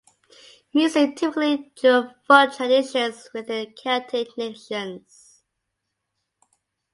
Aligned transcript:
Music 0.73 1.15
typically 1.15 1.71
drew 1.79 1.91
on 1.91 2.15
folk 2.27 2.55
traditions 2.55 3.29
within 3.35 3.67
the 3.71 3.73
Celtic 3.79 4.35
nations. 4.35 5.43